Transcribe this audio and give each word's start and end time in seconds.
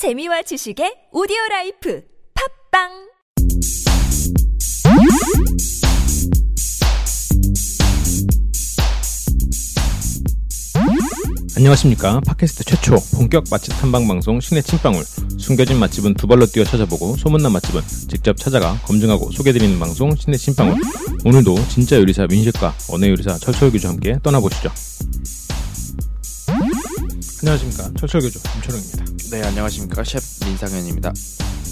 재미와 0.00 0.40
지식의 0.40 1.12
오디오 1.12 1.36
라이프. 1.50 2.02
팟빵! 2.72 2.88
안녕하십니까. 11.54 12.20
팟캐스트 12.20 12.64
최초 12.64 12.96
본격 13.14 13.44
맛집 13.50 13.74
탐방 13.78 14.08
방송 14.08 14.40
신의 14.40 14.62
침방울. 14.62 15.04
숨겨진 15.38 15.78
맛집은 15.78 16.14
두 16.14 16.26
발로 16.26 16.46
뛰어 16.46 16.64
찾아보고 16.64 17.18
소문난 17.18 17.52
맛집은 17.52 17.82
직접 18.08 18.38
찾아가 18.38 18.80
검증하고 18.86 19.30
소개드리는 19.32 19.78
방송 19.78 20.16
신의 20.16 20.38
침방울. 20.38 20.80
오늘도 21.26 21.56
진짜 21.68 21.96
요리사 21.96 22.26
민식과 22.26 22.74
언어 22.88 23.06
요리사 23.06 23.36
철철 23.36 23.70
교주와 23.70 23.92
함께 23.92 24.18
떠나보시죠 24.22 24.70
안녕하십니까 27.42 27.90
철철교주 27.98 28.38
임철웅입니다 28.56 29.04
네, 29.30 29.42
안녕하십니까. 29.46 30.02
셰프 30.04 30.44
민상현입니다. 30.44 31.12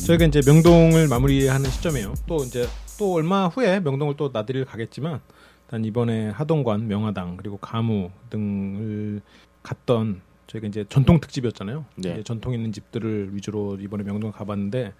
저희가 0.07 0.25
이제 0.27 0.41
명동을 0.47 1.09
마무리하는 1.09 1.69
시점이에요 1.69 2.15
또 2.27 2.37
이제 2.45 2.67
또 2.99 3.15
얼마 3.15 3.49
후에 3.49 3.81
명동을 3.81 4.17
또 4.17 4.31
나들이를 4.33 4.65
가겠지만 4.65 5.21
일단 5.67 5.85
이번에 5.85 6.31
하동관 6.31 6.87
명화당 6.89 7.37
그리고 7.37 7.59
가무 7.59 8.11
등을 8.31 9.21
갔던 9.63 10.23
저희가 10.47 10.69
이제 10.69 10.87
전통 10.89 11.21
특집이었잖아요. 11.21 11.85
네. 11.97 12.13
이제 12.13 12.23
전통 12.23 12.55
있는 12.55 12.73
집들을 12.73 13.35
위주로 13.35 13.77
이번에 13.79 14.05
명동 14.05 14.33
가봤는데 14.33 14.95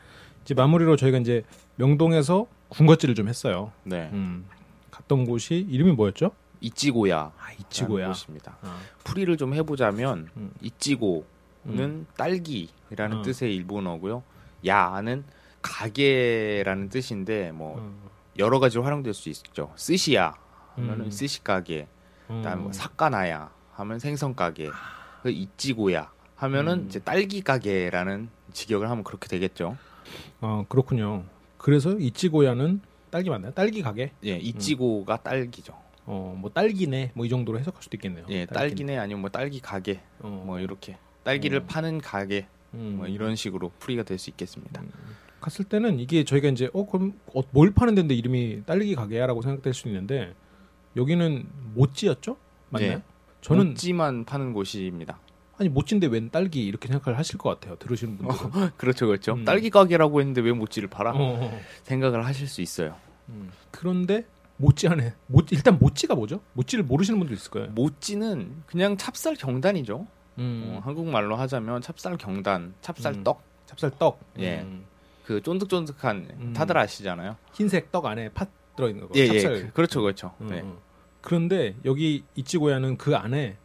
이제 0.45 0.55
마무리로 0.55 0.97
저희가 0.97 1.19
이제 1.19 1.45
명동에서 1.77 2.47
군것질을 2.69 3.15
좀 3.15 3.29
했어요. 3.29 3.73
네. 3.85 4.11
음, 4.13 4.45
갔던 4.91 5.25
곳이 5.25 5.67
이름이 5.71 5.93
뭐였죠? 5.93 6.33
이찌고야. 6.61 7.33
아 7.39 7.53
이치고야. 7.61 8.09
곳입니다. 8.09 8.57
아, 8.63 8.79
풀이를 9.05 9.37
좀 9.37 9.55
해보자면 9.55 10.29
음. 10.37 10.53
이찌고는 10.61 11.25
음. 11.67 12.07
딸기라는 12.17 13.19
어. 13.19 13.23
뜻의 13.23 13.55
일본어고요. 13.55 14.23
야는 14.67 15.25
가게라는 15.63 16.89
뜻인데 16.89 17.53
뭐 17.53 17.77
어, 17.79 18.11
여러 18.39 18.59
가지로 18.59 18.85
활용될 18.85 19.15
수 19.15 19.29
있죠. 19.29 19.73
스시야 19.77 20.35
하면은 20.77 21.07
음. 21.07 21.11
스시 21.11 21.43
가게, 21.43 21.89
그다음에 22.29 22.63
뭐 22.63 22.71
어. 22.71 22.73
사카나야 22.73 23.51
하면 23.73 23.99
생선 23.99 24.35
가게, 24.35 24.71
그 25.23 25.31
이찌고야 25.31 26.11
하면은 26.37 26.81
음. 26.81 26.87
이제 26.87 27.01
딸기 27.01 27.41
가게라는 27.41 28.29
직역을 28.53 28.89
하면 28.89 29.05
그렇게 29.05 29.29
되겠죠. 29.29 29.77
아 30.41 30.65
그렇군요. 30.69 31.25
그래서 31.59 31.93
이치고야는 31.99 32.81
딸기 33.11 33.31
맞나요? 33.31 33.53
딸기 33.53 33.83
가게? 33.83 34.13
예, 34.25 34.37
이찌고가 34.37 35.19
딸기죠. 35.19 35.75
어 36.09 36.35
뭐 36.39 36.51
딸기네 36.51 37.13
뭐 37.15 37.27
이 37.27 37.29
정도로 37.29 37.59
해석할 37.59 37.83
수도 37.83 37.97
있겠네요. 37.97 38.25
예, 38.31 38.47
딸기네. 38.47 38.59
딸기네 38.59 38.99
아니면 38.99 39.21
뭐 39.21 39.31
딸기 39.31 39.61
가게, 39.61 40.01
어, 40.21 40.29
뭐 40.47 40.59
이렇게 40.61 40.97
딸기를 41.25 41.59
어. 41.61 41.65
파는 41.67 42.01
가게 42.01 42.47
음. 42.75 42.95
뭐 42.99 43.07
이런 43.07 43.37
식으로 43.37 43.71
풀이가 43.79 44.03
될 44.05 44.19
수 44.19 44.31
있겠습니다. 44.31 44.83
갔을 45.41 45.65
때는 45.65 46.01
이게 46.01 46.25
저희가 46.25 46.49
이제 46.49 46.69
어 46.73 46.87
그럼 46.87 47.13
어, 47.35 47.43
뭘 47.51 47.71
파는 47.73 47.95
데인데 47.95 48.15
이름이 48.15 48.63
딸기 48.67 48.95
가게야라고 48.95 49.43
생각될 49.43 49.73
수 49.75 49.87
있는데 49.89 50.35
여기는 50.97 51.47
모찌였죠? 51.75 52.37
맞나요? 52.71 52.97
네. 52.97 53.03
저는 53.41 53.69
모찌만 53.69 54.25
파는 54.25 54.53
곳입니다. 54.53 55.19
아니 55.59 55.69
모찌인데 55.69 56.07
웬 56.09 56.31
딸기 56.31 56.65
이렇게 56.67 56.89
생각을 56.89 57.19
하실 57.19 57.37
것 57.39 57.51
같아요. 57.51 57.77
들으시는 57.77 58.17
분들은. 58.19 58.71
그렇죠, 58.79 59.07
그렇죠. 59.07 59.35
음. 59.35 59.45
딸기 59.45 59.71
가게라고 59.71 60.21
했는데 60.21 60.41
왜 60.41 60.53
모찌를 60.53 60.89
팔아? 60.89 61.13
어, 61.13 61.17
어. 61.19 61.61
생각을 61.85 62.25
하실 62.25 62.47
수 62.49 62.61
있어요. 62.63 62.97
음. 63.29 63.51
그런데 63.71 64.25
모찌 64.59 64.89
안에 64.89 65.15
모찌 65.27 65.55
일단 65.55 65.79
모찌가 65.79 66.15
뭐죠? 66.15 66.41
모찌를 66.53 66.85
모르시는 66.85 67.19
분도 67.19 67.33
있을 67.33 67.51
거예요. 67.51 67.69
모찌는 67.71 68.63
그냥 68.67 68.97
찹쌀 68.97 69.35
경단이죠. 69.37 70.07
음. 70.39 70.65
어, 70.77 70.81
한국말로 70.85 71.37
하자면 71.37 71.81
찹쌀 71.81 72.17
경단, 72.19 72.75
찹쌀떡. 72.81 73.41
찹쌀 73.67 73.91
떡. 73.99 74.21
예. 74.39 74.61
음. 74.61 74.85
그 75.25 75.43
쫀득쫀득한 75.43 76.29
음. 76.41 76.53
다들 76.55 76.77
아시잖아요. 76.79 77.37
흰색 77.53 77.91
떡 77.93 78.07
안에 78.07 78.31
팥 78.31 78.49
들어 78.77 78.89
있는 78.89 79.07
거. 79.09 79.13
예, 79.17 79.21
예. 79.23 79.27
찹쌀. 79.41 79.63
그- 79.67 79.73
그렇죠, 79.73 80.01
그렇죠. 80.03 80.35
음, 80.41 80.47
네. 80.49 80.61
음. 80.61 80.77
그런데 81.21 81.75
여기 81.85 82.25
이치고야는 82.35 82.97
그 82.99 83.15
안에 83.17 83.57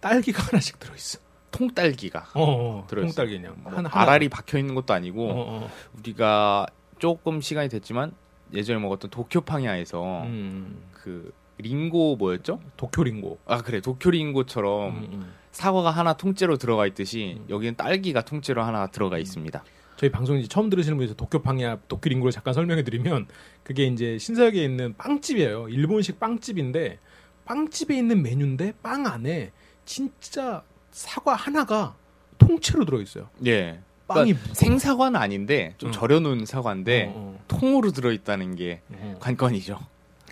딸기가 0.00 0.42
하나씩 0.50 0.78
들어 0.78 0.94
있어. 0.94 1.18
통딸기가 1.52 2.30
어, 2.34 2.42
어. 2.80 2.86
들어있어요. 2.88 3.14
통딸기 3.14 3.36
그냥 3.40 3.56
뭐 3.62 3.72
하나 3.72 3.88
알알이 3.92 4.28
박혀 4.30 4.58
있는 4.58 4.74
것도 4.74 4.92
아니고 4.94 5.30
하나. 5.30 5.40
어, 5.40 5.44
어. 5.64 5.70
우리가 5.98 6.66
조금 6.98 7.40
시간이 7.40 7.68
됐지만 7.68 8.12
예전에 8.52 8.78
먹었던 8.78 9.10
도쿄팡야에서 9.10 10.22
음. 10.24 10.82
그 10.92 11.32
링고 11.58 12.16
뭐였죠? 12.16 12.60
도쿄링고. 12.76 13.38
아 13.46 13.62
그래 13.62 13.80
도쿄 13.80 14.10
링고처럼 14.10 14.96
음, 14.96 15.08
음. 15.12 15.32
사과가 15.52 15.90
하나 15.90 16.14
통째로 16.14 16.56
들어가 16.56 16.86
있듯이 16.86 17.36
음. 17.38 17.46
여기는 17.48 17.76
딸기가 17.76 18.22
통째로 18.22 18.62
하나 18.62 18.86
들어가 18.86 19.18
있습니다. 19.18 19.62
저희 19.96 20.10
방송 20.10 20.36
이제 20.36 20.48
처음 20.48 20.68
들으시는 20.68 20.96
분에서 20.96 21.14
도쿄팡야 21.14 21.80
도쿄링고를 21.88 22.32
잠깐 22.32 22.54
설명해 22.54 22.82
드리면 22.82 23.28
그게 23.62 23.84
이제 23.84 24.18
신서역에 24.18 24.62
있는 24.64 24.96
빵집이에요. 24.96 25.68
일본식 25.68 26.18
빵집인데 26.18 26.98
빵집에 27.44 27.96
있는 27.96 28.22
메뉴인데 28.22 28.72
빵 28.82 29.06
안에 29.06 29.52
진짜 29.84 30.64
사과 30.90 31.34
하나가 31.34 31.94
통째로 32.38 32.84
들어 32.84 33.00
있어요. 33.00 33.28
예. 33.46 33.80
빵이 34.14 34.32
그러니까 34.34 34.54
생사과는 34.54 35.20
아닌데 35.20 35.74
좀 35.78 35.90
음. 35.90 35.92
절여놓은 35.92 36.46
사과인데 36.46 37.12
어, 37.14 37.38
통으로 37.48 37.92
들어있다는 37.92 38.56
게 38.56 38.80
어, 38.90 39.14
어. 39.14 39.16
관건이죠. 39.20 39.78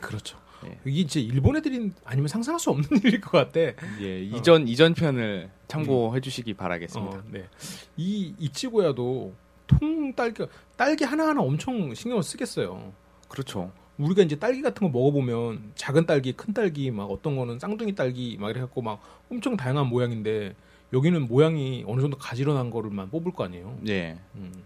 그렇죠. 0.00 0.38
예. 0.66 0.78
이게 0.84 1.00
이제 1.00 1.20
일본 1.20 1.56
애들이 1.56 1.90
아니면 2.04 2.28
상상할 2.28 2.60
수 2.60 2.70
없는 2.70 2.88
일일 3.04 3.20
것 3.20 3.30
같아. 3.32 3.60
예, 4.00 4.20
이전 4.22 4.68
이전 4.68 4.94
편을 4.94 5.50
참고해 5.68 6.20
주시기 6.20 6.54
바라겠습니다. 6.54 7.16
어, 7.18 7.22
네. 7.30 7.46
이 7.96 8.34
이치고야도 8.38 9.32
통 9.66 10.12
딸기 10.14 10.44
딸기 10.76 11.04
하나 11.04 11.28
하나 11.28 11.40
엄청 11.40 11.94
신경을 11.94 12.22
쓰겠어요. 12.22 12.92
그렇죠. 13.28 13.72
우리가 13.98 14.22
이제 14.22 14.38
딸기 14.38 14.62
같은 14.62 14.86
거 14.86 14.98
먹어보면 14.98 15.72
작은 15.74 16.06
딸기, 16.06 16.32
큰 16.32 16.54
딸기, 16.54 16.90
막 16.90 17.04
어떤 17.04 17.36
거는 17.36 17.58
쌍둥이 17.58 17.94
딸기 17.94 18.36
막 18.40 18.50
이래갖고 18.50 18.80
막 18.80 19.00
엄청 19.30 19.56
다양한 19.56 19.86
모양인데 19.86 20.54
여기는 20.92 21.28
모양이 21.28 21.84
어느 21.86 22.00
정도 22.00 22.16
가지런한 22.18 22.70
거를만 22.70 23.10
뽑을 23.10 23.32
거 23.32 23.44
아니에요. 23.44 23.78
예. 23.88 24.18
음. 24.34 24.64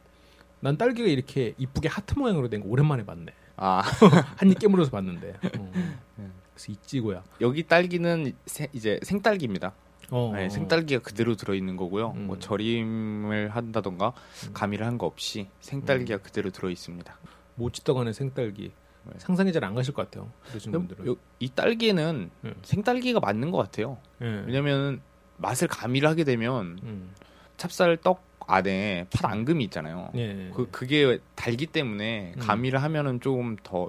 난 0.61 0.77
딸기가 0.79 1.09
이렇게 1.09 1.55
이쁘게 1.59 1.89
하트 1.89 2.19
모양으로 2.19 2.49
된 2.49 2.61
거 2.63 2.69
오랜만에 2.69 3.05
봤네. 3.05 3.27
아 3.57 3.83
한입 4.39 4.59
깨물어서 4.59 4.91
봤는데. 4.91 5.31
어. 5.59 5.73
음. 6.19 6.33
그래서 6.55 6.73
이찌고야. 6.73 7.23
여기 7.41 7.65
딸기는 7.65 8.33
생- 8.47 8.69
이제 8.73 8.99
생딸기입니다. 9.03 9.73
어, 10.11 10.33
네, 10.35 10.47
어. 10.47 10.49
생딸기가 10.51 11.03
그대로 11.03 11.35
들어 11.35 11.55
있는 11.55 11.77
거고요. 11.77 12.13
음. 12.17 12.27
뭐 12.29 12.39
절임을 12.39 13.49
한다던가 13.51 14.13
음. 14.47 14.51
가미를 14.55 14.87
한 14.87 14.97
거 14.99 15.07
없이 15.07 15.49
생딸기가 15.61 16.19
그대로 16.19 16.51
들어 16.51 16.71
있습니다. 16.71 17.19
모찌떡 17.57 17.99
안에 17.99 18.13
생딸기. 18.13 18.73
네. 19.07 19.13
상상이 19.19 19.53
잘 19.53 19.65
안 19.65 19.75
가실 19.75 19.93
것 19.93 20.03
같아요. 20.11 20.31
그러시는 20.49 20.87
분들은. 20.87 21.07
요- 21.07 21.17
이 21.41 21.49
딸기는 21.51 22.31
음. 22.45 22.55
생딸기가 22.63 23.21
맞는 23.21 23.51
것 23.51 23.59
같아요. 23.59 23.99
예. 24.23 24.45
왜냐면 24.47 25.01
맛을 25.37 25.69
가미를 25.69 26.09
하게 26.09 26.25
되면 26.25 26.79
음. 26.83 27.11
찹쌀 27.57 27.97
떡 27.99 28.23
안에 28.47 29.07
팥 29.11 29.31
앙금이 29.31 29.65
있잖아요. 29.65 30.11
예. 30.17 30.51
그 30.55 30.69
그게 30.71 31.19
달기 31.35 31.67
때문에 31.67 32.35
음. 32.37 32.41
가미를 32.41 32.83
하면은 32.83 33.21
조금 33.21 33.57
더 33.63 33.89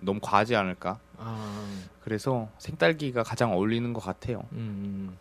너무 0.00 0.20
과하지 0.22 0.54
않을까. 0.56 0.98
아, 1.16 1.82
그래서 2.02 2.48
생딸기가 2.58 3.22
가장 3.22 3.52
어울리는 3.52 3.92
것 3.92 4.00
같아요. 4.00 4.44
음, 4.52 5.16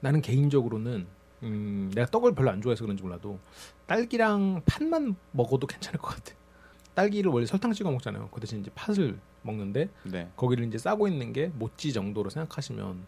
나는 0.00 0.22
개인적으로는 0.22 1.06
음, 1.42 1.90
내가 1.94 2.06
떡을 2.08 2.34
별로 2.34 2.50
안 2.50 2.60
좋아해서 2.60 2.84
그런지 2.84 3.02
몰라도 3.02 3.38
딸기랑 3.86 4.62
팥만 4.66 5.16
먹어도 5.32 5.66
괜찮을 5.66 5.98
것 5.98 6.14
같아. 6.14 6.34
딸기를 6.94 7.30
원래 7.30 7.46
설탕 7.46 7.72
찍어 7.72 7.90
먹잖아요. 7.90 8.28
그 8.30 8.40
대신 8.40 8.60
이제 8.60 8.70
팥을 8.74 9.18
먹는데 9.42 9.88
네. 10.04 10.28
거기를 10.36 10.66
이제 10.66 10.78
싸고 10.78 11.08
있는 11.08 11.32
게 11.32 11.50
모찌 11.54 11.92
정도로 11.92 12.30
생각하시면 12.30 13.06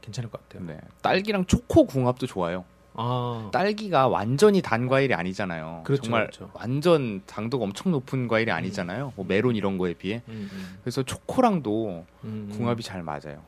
괜찮을 0.00 0.30
것 0.30 0.46
같아요. 0.48 0.66
네. 0.66 0.80
딸기랑 1.02 1.46
초코 1.46 1.86
궁합도 1.86 2.26
좋아요. 2.26 2.64
아, 2.94 3.48
딸기가 3.52 4.08
완전히 4.08 4.60
단 4.62 4.88
과일이 4.88 5.14
아니잖아요. 5.14 5.82
그렇죠, 5.84 6.02
정말 6.02 6.22
그렇죠. 6.24 6.50
완전 6.54 7.22
당도가 7.26 7.64
엄청 7.64 7.92
높은 7.92 8.26
과일이 8.28 8.50
아니잖아요. 8.50 9.12
뭐 9.16 9.24
메론 9.26 9.54
이런 9.56 9.78
거에 9.78 9.94
비해. 9.94 10.22
음, 10.28 10.50
음, 10.52 10.78
그래서 10.82 11.02
초코랑도 11.02 12.04
음, 12.24 12.50
궁합이 12.52 12.82
잘 12.82 13.02
맞아요. 13.02 13.42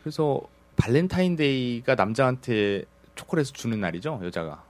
그래서 0.00 0.40
발렌타인데이가 0.76 1.94
남자한테 1.96 2.84
초콜릿을 3.16 3.46
주는 3.54 3.80
날이죠, 3.80 4.20
여자가. 4.22 4.62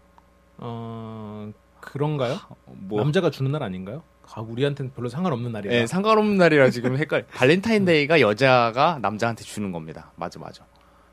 어, 0.59 1.53
그런가요? 1.81 2.39
뭐 2.65 3.01
남자가 3.03 3.31
주는 3.31 3.53
날 3.53 3.63
아닌가요? 3.63 4.03
아, 4.35 4.41
우리한테는 4.41 4.93
별로 4.93 5.09
상관없는 5.09 5.53
날이다. 5.53 5.75
예, 5.75 5.87
상관없는 5.87 6.37
날이라 6.37 6.71
지금 6.71 6.97
헷갈. 6.97 7.27
발렌타인데이가 7.33 8.21
여자가 8.21 8.99
남자한테 9.01 9.45
주는 9.45 9.73
겁니다. 9.73 10.13
맞아, 10.17 10.39
맞아. 10.39 10.65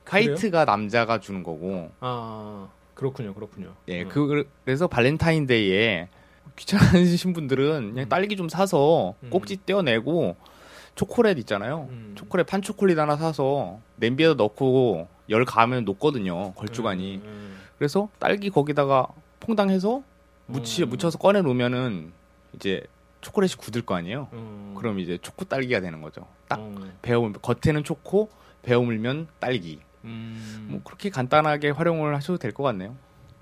화이트가 0.05 0.65
남자가 0.65 1.19
주는 1.19 1.43
거고. 1.43 1.91
아, 1.99 2.67
그렇군요, 2.93 3.33
그렇군요. 3.33 3.73
예, 3.87 4.03
음. 4.03 4.09
그 4.09 4.47
그래서 4.65 4.87
발렌타인데이에 4.87 6.09
귀찮으신 6.55 7.33
분들은 7.33 7.91
그냥 7.91 8.05
음. 8.05 8.09
딸기 8.09 8.35
좀 8.35 8.49
사서 8.49 9.15
음. 9.23 9.29
꼭지 9.29 9.57
떼어내고 9.65 10.35
초콜릿 10.95 11.39
있잖아요. 11.39 11.87
음. 11.89 12.13
초콜릿 12.15 12.45
판 12.47 12.61
초콜릿 12.61 12.99
하나 12.99 13.15
사서 13.15 13.79
냄비에다 13.95 14.35
넣고 14.35 15.07
열 15.29 15.45
가면 15.45 15.85
녹거든요. 15.85 16.53
걸쭉하니. 16.53 17.15
음, 17.15 17.21
음. 17.23 17.57
그래서 17.77 18.09
딸기 18.19 18.49
거기다가 18.49 19.07
퐁당해서 19.39 20.03
묻히 20.45 20.83
음. 20.83 20.89
묻혀서 20.89 21.17
꺼내 21.17 21.41
놓으면은 21.41 22.11
이제 22.53 22.83
초콜릿이 23.23 23.55
굳을 23.57 23.81
거 23.83 23.95
아니에요. 23.95 24.27
음. 24.33 24.75
그럼 24.77 24.99
이제 24.99 25.17
초코 25.21 25.45
딸기가 25.45 25.79
되는 25.79 26.01
거죠. 26.01 26.27
딱 26.47 26.59
어. 26.59 26.75
베어 27.01 27.31
겉에는 27.31 27.83
초코, 27.83 28.29
베어 28.61 28.81
물면 28.81 29.27
딸기. 29.39 29.79
음. 30.03 30.67
뭐 30.69 30.81
그렇게 30.83 31.09
간단하게 31.09 31.69
활용을 31.71 32.13
하셔도 32.15 32.37
될 32.37 32.51
것 32.53 32.63
같네요. 32.63 32.95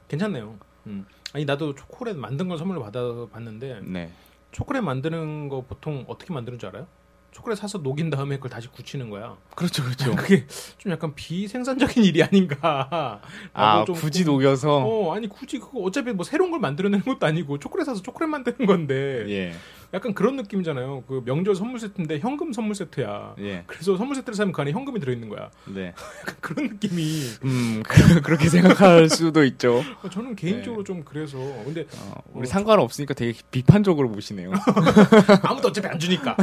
괜찮네요. 0.07 0.55
음. 0.87 1.05
아니 1.33 1.45
나도 1.45 1.75
초콜릿 1.75 2.15
만든 2.15 2.47
걸 2.47 2.57
선물로 2.57 2.81
받아봤는데 2.83 3.81
네. 3.83 4.11
초콜릿 4.51 4.83
만드는 4.83 5.49
거 5.49 5.61
보통 5.67 6.05
어떻게 6.07 6.33
만드는 6.33 6.59
줄 6.59 6.69
알아요? 6.69 6.87
초콜릿 7.31 7.57
사서 7.57 7.77
녹인 7.77 8.09
다음에 8.09 8.35
그걸 8.35 8.51
다시 8.51 8.67
굳히는 8.67 9.09
거야. 9.09 9.37
그렇죠, 9.55 9.83
그렇죠. 9.83 10.15
그게 10.15 10.45
좀 10.77 10.91
약간 10.91 11.15
비생산적인 11.15 12.03
일이 12.03 12.21
아닌가. 12.21 13.21
아 13.53 13.85
굳이 13.85 14.25
좀- 14.25 14.33
녹여서 14.33 14.77
어, 14.85 15.15
아니 15.15 15.27
굳이 15.29 15.57
그거 15.59 15.79
어차피 15.79 16.11
뭐 16.11 16.25
새로운 16.25 16.51
걸 16.51 16.59
만들어내는 16.59 17.05
것도 17.05 17.25
아니고 17.25 17.57
초콜릿 17.59 17.85
사서 17.85 18.01
초콜릿 18.01 18.29
만드는 18.29 18.65
건데 18.67 19.25
예, 19.29 19.53
약간 19.93 20.13
그런 20.13 20.37
느낌이잖아요. 20.37 21.03
그 21.07 21.21
명절 21.25 21.53
선물 21.55 21.79
세트인데 21.79 22.19
현금 22.19 22.53
선물 22.53 22.75
세트야. 22.75 23.35
예, 23.39 23.63
그래서 23.67 23.97
선물 23.97 24.15
세트를 24.15 24.35
사면 24.35 24.53
그 24.53 24.61
안에 24.61 24.71
현금이 24.71 24.99
들어있는 25.01 25.27
거야. 25.27 25.49
네. 25.65 25.93
그런 26.39 26.67
느낌이 26.69 27.21
음 27.43 27.83
그, 27.85 28.21
그렇게 28.21 28.47
생각할 28.47 29.09
수도 29.09 29.43
있죠. 29.43 29.81
어, 30.01 30.09
저는 30.09 30.35
개인적으로 30.35 30.83
좀 30.83 31.03
그래서 31.03 31.37
근데 31.65 31.85
어, 31.97 32.21
우리 32.33 32.47
어, 32.47 32.49
상관없으니까 32.49 33.13
되게 33.13 33.37
비판적으로 33.51 34.09
보시네요. 34.09 34.51
아무도 35.43 35.67
어차피 35.67 35.87
안 35.87 35.99
주니까 35.99 36.37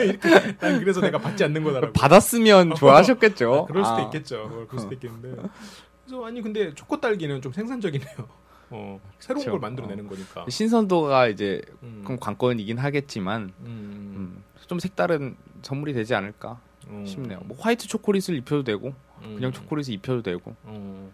이렇게 0.00 0.56
난 0.58 0.80
그래서 0.80 1.00
내가 1.00 1.18
받지 1.18 1.44
않는 1.44 1.62
거다라고. 1.62 1.92
받았으면 1.92 2.74
좋아하셨겠죠. 2.74 3.54
아, 3.54 3.64
그럴 3.66 3.84
수도 3.84 3.96
아, 3.96 4.02
있겠죠. 4.02 4.48
그럴 4.48 4.66
그럴 4.66 4.80
수도 4.80 4.94
있겠는데. 4.94 5.40
그래서 6.04 6.26
아니 6.26 6.42
근데 6.42 6.74
초코 6.74 7.00
딸기는 7.00 7.40
좀 7.40 7.52
생산적이네요. 7.52 8.42
어, 8.72 9.00
새로운 9.18 9.44
그쵸. 9.44 9.50
걸 9.52 9.60
만들어내는 9.60 10.06
거니까. 10.08 10.46
신선도가 10.48 11.28
이제 11.28 11.60
음, 11.82 12.02
그럼 12.04 12.18
관건이긴 12.18 12.78
하겠지만 12.78 13.52
음, 13.60 13.64
음, 13.66 14.44
좀 14.66 14.78
색다른 14.78 15.36
선물이 15.62 15.92
되지 15.92 16.14
않을까 16.14 16.58
음, 16.88 17.04
싶네요. 17.06 17.40
뭐 17.44 17.56
화이트 17.60 17.86
초콜릿을 17.86 18.34
입혀도 18.38 18.64
되고 18.64 18.94
음, 19.22 19.34
그냥 19.36 19.52
초콜릿을 19.52 19.92
입혀도 19.94 20.22
되고. 20.22 20.54
어, 20.64 21.12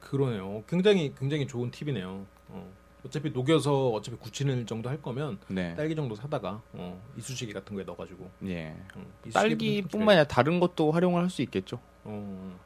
그러네요. 0.00 0.64
굉장히 0.66 1.14
굉장히 1.18 1.46
좋은 1.46 1.70
팁이네요. 1.70 2.26
어. 2.48 2.72
어차피 3.04 3.30
녹여서 3.30 3.90
어차피 3.90 4.16
굳히는 4.16 4.66
정도 4.66 4.88
할 4.88 5.00
거면 5.00 5.38
네. 5.48 5.74
딸기 5.76 5.94
정도 5.94 6.16
사다가 6.16 6.60
어, 6.72 7.00
이쑤시개 7.16 7.52
같은 7.52 7.76
거에 7.76 7.84
넣어가지고 7.84 8.28
예. 8.46 8.74
음, 8.96 9.06
딸기뿐만 9.32 10.08
아니라 10.10 10.24
다른 10.24 10.58
것도 10.58 10.90
활용을 10.90 11.22
할 11.22 11.30
수 11.30 11.42
있겠죠. 11.42 11.78
어, 12.04 12.58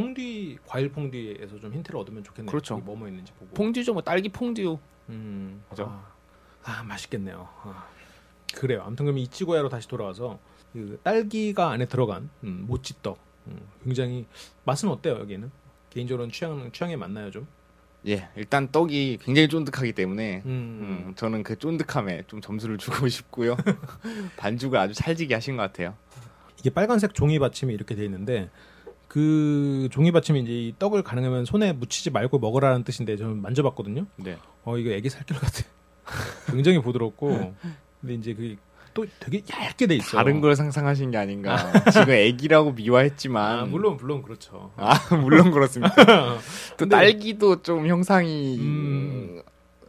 퐁디 0.00 0.58
과일 0.66 0.90
퐁디에서 0.90 1.60
좀 1.60 1.74
힌트를 1.74 2.00
얻으면 2.00 2.24
좋겠네요. 2.24 2.50
그렇죠. 2.50 2.78
뭐뭐 2.78 3.08
있는지 3.08 3.32
보고. 3.32 3.52
퐁듀죠, 3.54 3.92
뭐 3.92 4.02
딸기 4.02 4.28
퐁듀. 4.30 4.78
음, 5.10 5.62
그죠? 5.68 5.84
아, 5.88 6.06
아, 6.64 6.82
맛있겠네요. 6.84 7.48
아, 7.62 7.86
그래요. 8.54 8.82
아무튼 8.84 9.04
그럼 9.06 9.18
이치고야로 9.18 9.68
다시 9.68 9.88
돌아와서 9.88 10.38
그 10.72 10.98
딸기가 11.02 11.70
안에 11.70 11.86
들어간 11.86 12.30
음, 12.44 12.64
모찌떡 12.66 13.18
음, 13.48 13.60
굉장히 13.84 14.26
맛은 14.64 14.88
어때요 14.88 15.18
여기는? 15.18 15.50
개인적으로는 15.90 16.32
취향 16.32 16.70
취향에 16.70 16.96
맞나요 16.96 17.30
좀? 17.30 17.46
예, 18.06 18.28
일단 18.36 18.70
떡이 18.70 19.18
굉장히 19.20 19.48
쫀득하기 19.48 19.92
때문에 19.92 20.42
음, 20.46 21.06
음, 21.08 21.12
저는 21.16 21.42
그 21.42 21.58
쫀득함에 21.58 22.22
좀 22.28 22.40
점수를 22.40 22.78
주고 22.78 23.08
싶고요. 23.08 23.56
반죽을 24.38 24.78
아주 24.78 24.94
찰지게 24.94 25.34
하신 25.34 25.56
것 25.56 25.62
같아요. 25.64 25.96
이게 26.58 26.70
빨간색 26.70 27.14
종이 27.14 27.38
받침이 27.38 27.74
이렇게 27.74 27.94
돼 27.94 28.04
있는데 28.04 28.50
그 29.12 29.88
종이 29.90 30.12
받침이 30.12 30.40
이제 30.40 30.52
이 30.52 30.74
떡을 30.78 31.02
가능하면 31.02 31.44
손에 31.44 31.72
묻히지 31.72 32.10
말고 32.10 32.38
먹으라는 32.38 32.84
뜻인데 32.84 33.16
저는 33.16 33.42
만져봤거든요. 33.42 34.06
네. 34.16 34.38
어 34.64 34.78
이거 34.78 34.90
애기 34.90 35.10
살결 35.10 35.36
같아. 35.36 35.64
굉장히 36.46 36.80
부드럽고 36.80 37.54
근데 38.00 38.14
이제 38.14 38.34
그 38.34 38.56
또 38.92 39.06
되게 39.20 39.40
얇게 39.48 39.86
돼 39.86 39.94
있어. 39.94 40.16
다른 40.16 40.40
걸 40.40 40.56
상상하신 40.56 41.12
게 41.12 41.16
아닌가. 41.16 41.56
지금 41.92 42.10
애기라고 42.10 42.72
미화했지만 42.72 43.58
아, 43.60 43.64
물론 43.64 43.96
물론 43.96 44.20
그렇죠. 44.20 44.72
아, 44.76 44.94
물론 45.14 45.52
그렇습니다. 45.52 45.94
또 45.94 46.40
근데- 46.76 46.96
딸기도 46.96 47.62
좀 47.62 47.86
형상이 47.86 48.58
음. 48.58 49.42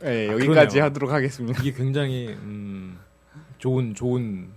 예, 0.04 0.30
아, 0.30 0.34
여기까지 0.34 0.76
그러네요. 0.76 0.84
하도록 0.84 1.12
하겠습니다. 1.12 1.60
이게 1.64 1.74
굉장히 1.74 2.28
음, 2.28 3.00
좋은 3.58 3.96
좋은 3.96 4.50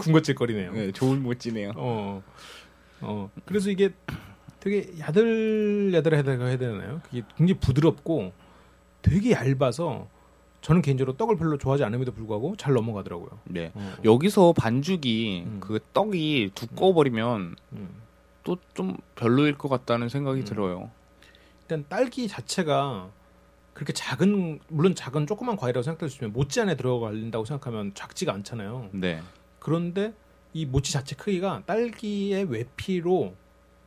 군것질거리네요. 0.00 0.72
네, 0.72 0.92
좋은 0.92 1.22
모찌네요. 1.22 1.72
어, 1.76 2.22
어. 3.00 3.30
그래서 3.44 3.70
이게 3.70 3.90
되게 4.60 4.88
야들야들하다고 4.98 6.44
해야 6.44 6.58
되나요? 6.58 7.00
그게 7.04 7.22
굉장히 7.36 7.60
부드럽고 7.60 8.32
되게 9.02 9.32
얇아서 9.32 10.08
저는 10.60 10.82
개인적으로 10.82 11.16
떡을 11.16 11.36
별로 11.36 11.58
좋아하지 11.58 11.84
않음에도 11.84 12.12
불구하고 12.12 12.56
잘 12.56 12.74
넘어가더라고요. 12.74 13.38
네. 13.44 13.70
어, 13.74 13.94
여기서 14.04 14.52
반죽이 14.52 15.44
음. 15.46 15.60
그 15.60 15.78
떡이 15.92 16.50
두꺼워 16.54 16.92
버리면 16.92 17.54
음. 17.72 17.88
또좀 18.42 18.96
별로일 19.14 19.56
것 19.56 19.68
같다는 19.68 20.08
생각이 20.08 20.40
음. 20.40 20.44
들어요. 20.44 20.90
일단 21.62 21.84
딸기 21.88 22.26
자체가 22.26 23.10
그렇게 23.74 23.92
작은 23.92 24.60
물론 24.68 24.94
작은 24.94 25.26
조그만 25.26 25.56
과일이라고 25.56 25.82
생각할 25.82 26.08
수 26.08 26.16
있지만 26.16 26.32
모찌 26.32 26.60
안에 26.60 26.76
들어간다고 26.76 27.44
생각하면 27.44 27.92
작지가 27.94 28.32
않잖아요. 28.32 28.88
네. 28.92 29.22
그런데 29.60 30.14
이 30.56 30.64
모찌 30.64 30.92
자체 30.92 31.14
크기가 31.16 31.62
딸기의 31.66 32.44
외피로 32.44 33.34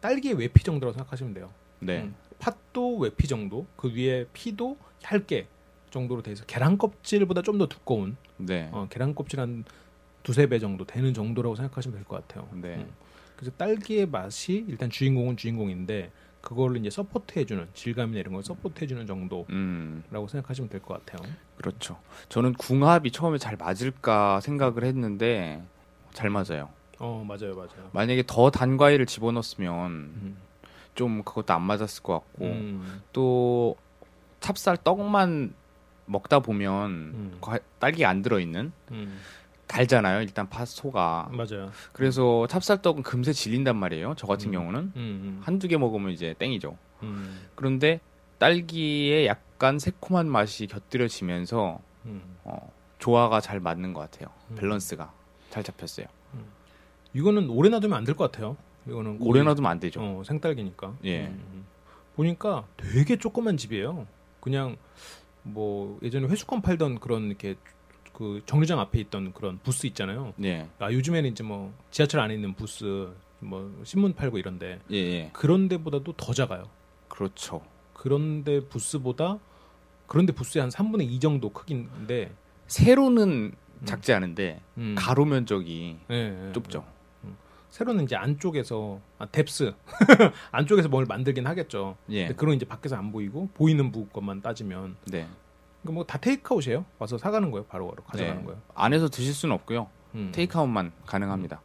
딸기의 0.01 0.35
외피 0.35 0.63
정도라고 0.63 0.93
생각하시면 0.93 1.33
돼요. 1.33 1.49
네. 1.79 2.03
음, 2.03 2.15
팥도 2.37 2.97
외피 2.99 3.27
정도, 3.27 3.65
그 3.75 3.91
위에 3.93 4.25
피도 4.33 4.77
얇게 5.11 5.47
정도로 5.89 6.21
돼 6.21 6.31
있어. 6.33 6.45
계란 6.45 6.77
껍질보다 6.77 7.41
좀 7.41 7.57
더 7.57 7.67
두꺼운 7.67 8.15
네. 8.37 8.69
어, 8.71 8.87
계란 8.89 9.15
껍질 9.15 9.39
한 9.39 9.63
두세 10.21 10.45
배 10.47 10.59
정도 10.59 10.85
되는 10.85 11.11
정도라고 11.13 11.55
생각하시면 11.55 11.97
될 11.97 12.05
것 12.05 12.27
같아요. 12.27 12.47
네. 12.53 12.75
음. 12.75 12.91
그래서 13.35 13.51
딸기의 13.57 14.05
맛이 14.05 14.63
일단 14.67 14.89
주인공은 14.91 15.37
주인공인데 15.37 16.11
그거를 16.41 16.77
이제 16.77 16.89
서포트해주는 16.91 17.67
질감이나 17.73 18.19
이런 18.19 18.33
걸 18.35 18.43
서포트해주는 18.43 19.07
정도라고 19.07 19.47
음, 19.49 20.03
생각하시면 20.11 20.69
될 20.69 20.81
것 20.81 21.03
같아요. 21.05 21.27
그렇죠. 21.57 21.99
저는 22.29 22.53
궁합이 22.53 23.11
처음에 23.11 23.37
잘 23.39 23.57
맞을까 23.57 24.39
생각을 24.41 24.83
했는데 24.83 25.63
잘 26.13 26.29
맞아요. 26.29 26.69
어 26.99 27.23
맞아요, 27.27 27.55
맞아요. 27.55 27.89
만약에 27.93 28.23
더 28.27 28.49
단 28.49 28.77
과일을 28.77 29.05
집어넣었으면 29.05 29.91
음. 29.91 30.37
좀 30.95 31.23
그것도 31.23 31.53
안 31.53 31.61
맞았을 31.61 32.03
것 32.03 32.13
같고 32.13 32.45
음. 32.45 33.01
또 33.13 33.75
찹쌀 34.41 34.77
떡만 34.83 35.53
먹다 36.05 36.39
보면 36.39 36.91
음. 36.91 37.37
과- 37.41 37.59
딸기가 37.79 38.09
안 38.09 38.21
들어있는 38.21 38.71
음. 38.91 39.19
달잖아요. 39.67 40.21
일단 40.23 40.49
팥소가. 40.49 41.29
맞아요. 41.31 41.71
그래서 41.93 42.47
찹쌀떡은 42.47 43.03
금세 43.03 43.31
질린단 43.31 43.77
말이에요. 43.77 44.15
저 44.17 44.25
같은 44.25 44.49
음. 44.49 44.51
경우는 44.53 44.79
음, 44.79 44.91
음. 44.95 45.41
한두 45.43 45.67
개 45.67 45.77
먹으면 45.77 46.11
이제 46.11 46.33
땡이죠. 46.39 46.75
음. 47.03 47.47
그런데 47.55 47.99
딸기의 48.39 49.27
약간 49.27 49.77
새콤한 49.77 50.27
맛이 50.27 50.65
곁들여지면서 50.67 51.79
음. 52.05 52.21
어, 52.43 52.71
조화가 52.97 53.41
잘 53.41 53.59
맞는 53.59 53.93
것 53.93 53.99
같아요. 54.09 54.33
음. 54.49 54.55
밸런스가 54.55 55.13
잘 55.49 55.63
잡혔어요. 55.63 56.05
이거는 57.13 57.49
오래 57.49 57.69
놔두면 57.69 57.97
안 57.97 58.05
될 58.05 58.15
것 58.15 58.31
같아요. 58.31 58.55
이거는 58.87 59.17
오래 59.21 59.41
놔두면 59.43 59.69
안 59.71 59.79
되죠. 59.79 59.99
어, 60.01 60.23
생딸기니까. 60.25 60.95
예. 61.05 61.27
음. 61.27 61.65
보니까 62.15 62.65
되게 62.77 63.17
조그만 63.17 63.57
집이에요. 63.57 64.05
그냥 64.41 64.77
뭐 65.43 65.97
예전에 66.03 66.27
회수권 66.27 66.61
팔던 66.61 66.99
그런 66.99 67.27
이렇게 67.27 67.55
그 68.13 68.41
정류장 68.45 68.79
앞에 68.79 68.99
있던 68.99 69.33
그런 69.33 69.59
부스 69.63 69.87
있잖아요. 69.87 70.33
예, 70.43 70.67
아 70.79 70.91
요즘에는 70.91 71.29
이제 71.31 71.43
뭐 71.43 71.73
지하철 71.91 72.19
안에 72.19 72.33
있는 72.35 72.53
부스 72.53 73.09
뭐 73.39 73.71
신문 73.85 74.13
팔고 74.13 74.37
이런데 74.37 74.79
예, 74.91 74.97
예. 74.97 75.29
그런 75.33 75.69
데보다도 75.69 76.13
더 76.13 76.33
작아요. 76.33 76.65
그렇죠. 77.07 77.61
그런데 77.93 78.59
부스보다 78.67 79.39
그런데 80.07 80.33
부스의 80.33 80.61
한 80.63 80.69
3분의 80.69 81.03
2 81.09 81.19
정도 81.19 81.49
크기인데 81.49 82.33
세로는 82.67 83.53
작지 83.85 84.13
않은데 84.13 84.61
음. 84.77 84.95
가로 84.97 85.25
면적이 85.25 85.97
예, 86.11 86.47
예. 86.47 86.51
좁죠. 86.53 86.83
세로는 87.69 88.05
이제 88.05 88.15
안쪽에서 88.15 88.99
아 89.19 89.25
뎁스 89.27 89.73
안쪽에서 90.51 90.89
뭘 90.89 91.05
만들긴 91.05 91.45
하겠죠. 91.45 91.95
예, 92.09 92.23
근데 92.23 92.35
그런 92.35 92.55
이제 92.55 92.65
밖에서 92.65 92.95
안 92.95 93.11
보이고 93.11 93.47
보이는 93.53 93.91
부 93.91 94.07
것만 94.07 94.41
따지면 94.41 94.95
네. 95.05 95.27
그러니까 95.83 95.93
뭐 95.93 96.03
다 96.03 96.17
테이크아웃이에요. 96.17 96.83
와서 96.97 97.17
사가는 97.17 97.51
거예요. 97.51 97.65
바로 97.67 97.89
바로 97.89 98.03
가져가는 98.03 98.39
네. 98.39 98.45
거예요. 98.45 98.59
안에서 98.73 99.07
드실 99.07 99.33
수는 99.33 99.53
없고요. 99.55 99.87
음. 100.15 100.31
테이크아웃만 100.33 100.91
가능합니다. 101.05 101.61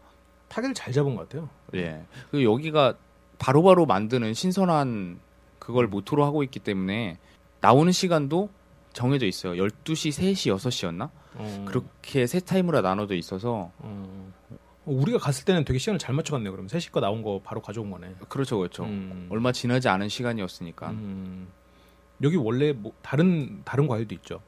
타겟을 0.49 0.75
잘 0.75 0.93
잡은 0.93 1.17
것 1.17 1.27
같아요. 1.29 1.49
예. 1.75 2.05
그리고 2.31 2.53
여기가 2.53 2.95
바로바로 3.39 3.87
만드는 3.87 4.35
신선한 4.35 5.19
그걸 5.59 5.87
모토로 5.89 6.25
하고 6.25 6.43
있기 6.43 6.61
때문에 6.61 7.19
나오는 7.63 7.91
시간도 7.91 8.51
정해져 8.95 9.27
있어요. 9.27 9.63
12시, 9.63 10.09
3시, 10.11 10.57
6시였나? 10.57 11.11
어, 11.35 11.65
그렇게 11.69 12.27
세 12.27 12.41
타임으로 12.41 12.81
나눠져 12.81 13.15
있어서 13.17 13.71
어. 13.79 14.33
우리가 14.87 15.19
갔을 15.19 15.45
때는 15.45 15.65
되게 15.65 15.79
시간을 15.79 15.99
잘 15.99 16.15
맞춰갔네요. 16.15 16.53
그럼 16.53 16.67
3시 16.67 16.93
거 16.93 17.01
나온 17.01 17.23
거 17.23 17.41
바로 17.43 17.61
가져온 17.61 17.91
거네. 17.91 18.15
그렇죠, 18.29 18.59
그렇죠. 18.59 18.85
음. 18.85 19.27
얼마 19.31 19.53
지나지 19.53 19.89
않은 19.89 20.09
시간이었으니까. 20.09 20.91
음. 20.91 21.49
여기 22.23 22.37
원래 22.37 22.73
뭐 22.73 22.93
다른 23.03 23.63
다른 23.65 23.87
과일도 23.87 24.15
있죠. 24.17 24.41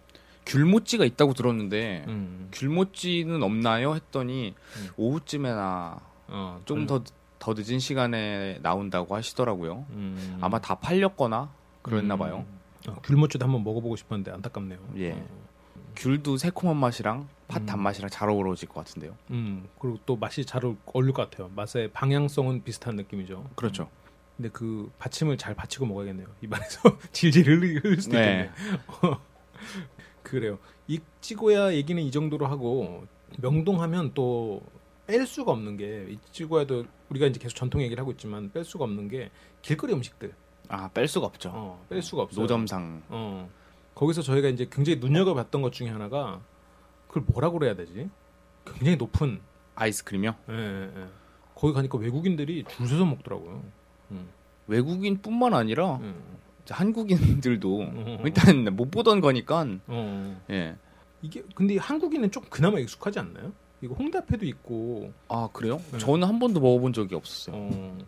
귤모찌가 0.47 1.05
있다고 1.05 1.35
들었는데 1.35 2.05
음. 2.07 2.49
귤모찌는 2.53 3.43
없나요? 3.43 3.95
했더니 3.95 4.55
음. 4.77 4.89
오후쯤에나 4.97 6.01
어, 6.29 6.61
좀더더 6.65 7.55
늦은 7.57 7.79
시간에 7.79 8.59
나온다고 8.63 9.17
하시더라고요. 9.17 9.87
음. 9.91 10.39
아마 10.41 10.61
다 10.61 10.77
팔렸거나 10.77 11.51
그랬나 11.83 12.15
음. 12.15 12.19
봐요. 12.19 12.47
어, 12.89 12.95
귤모찌도 13.03 13.45
한번 13.45 13.65
먹어보고 13.65 13.97
싶었는데 13.97 14.31
안타깝네요. 14.33 14.79
예. 14.97 15.13
어. 15.13 15.27
귤도 15.97 16.37
새콤한 16.37 16.77
맛이랑 16.77 17.29
팥 17.49 17.63
음. 17.63 17.67
단맛이랑 17.67 18.11
잘 18.11 18.29
어우러질 18.29 18.69
것 18.69 18.85
같은데요. 18.85 19.17
음 19.31 19.67
그리고 19.79 19.99
또 20.05 20.17
맛이 20.17 20.45
잘 20.45 20.65
어울- 20.65 20.77
어울릴 20.93 21.13
것 21.15 21.31
같아요. 21.31 21.51
맛의 21.55 21.91
방향성은 21.93 22.65
비슷한 22.65 22.97
느낌이죠. 22.97 23.49
그렇죠. 23.57 23.89
근데 24.37 24.51
그 24.51 24.91
받침을 24.99 25.39
잘 25.39 25.55
받치고 25.55 25.87
먹어야겠네요. 25.87 26.27
입안에서 26.43 26.81
질질 27.13 27.47
흘리, 27.47 27.79
흘릴 27.79 28.01
수도 28.03 28.17
있겠네. 28.17 28.43
네. 28.43 28.51
그래요. 30.23 30.59
이찌고야 30.89 31.73
얘기는 31.75 32.01
이 32.03 32.11
정도로 32.11 32.47
하고 32.47 33.05
명동하면 33.39 34.13
또 34.15 34.63
뺄 35.07 35.25
수가 35.25 35.53
없는 35.53 35.77
게 35.77 36.05
이찌고야도 36.11 36.85
우리가 37.11 37.27
이제 37.27 37.39
계속 37.39 37.55
전통 37.55 37.81
얘기를 37.81 38.01
하고 38.01 38.11
있지만 38.11 38.51
뺄 38.51 38.65
수가 38.65 38.83
없는 38.85 39.07
게 39.07 39.31
길거리 39.63 39.93
음식들. 39.93 40.35
아, 40.69 40.89
뺄 40.89 41.09
수가 41.09 41.27
없죠. 41.27 41.51
어, 41.53 41.85
뺄 41.89 42.03
수가 42.03 42.23
없어요. 42.23 42.43
노점상. 42.43 43.03
어. 43.09 43.49
거기서 43.95 44.23
저희가 44.23 44.49
이제 44.49 44.69
굉장히 44.71 44.99
눈여겨봤던 45.01 45.63
것 45.63 45.73
중에 45.73 45.89
하나가 45.89 46.41
그걸 47.09 47.25
뭐라고 47.27 47.59
그래야 47.59 47.75
되지? 47.75 48.11
굉장히 48.65 48.97
높은 48.97 49.41
아이스크림이요? 49.75 50.35
예, 50.51 50.55
예, 50.55 50.91
예. 51.01 51.07
거기 51.55 51.73
가니까 51.73 51.97
외국인들이 51.99 52.65
줄 52.69 52.87
서서 52.87 53.05
먹더라고요. 53.05 53.63
음. 54.11 54.29
외국인뿐만 54.67 55.55
아니라 55.55 55.97
음. 55.97 56.37
한국인들도 56.69 57.79
음. 57.81 58.19
일단 58.25 58.77
못 58.77 58.91
보던 58.91 59.21
거니까 59.21 59.67
어. 59.87 60.43
예. 60.51 60.77
이게 61.23 61.43
근데 61.55 61.79
한국인은 61.79 62.31
좀 62.31 62.45
그나마 62.51 62.79
익숙하지 62.79 63.19
않나요? 63.19 63.53
이거 63.81 63.95
홍대 63.95 64.19
앞에도 64.19 64.45
있고 64.47 65.13
아 65.29 65.49
그래요? 65.53 65.81
네. 65.93 65.99
저는 65.99 66.27
한 66.27 66.39
번도 66.39 66.61
먹어본 66.61 66.93
적이 66.93 67.15
없었어요. 67.15 67.57
어, 67.57 67.99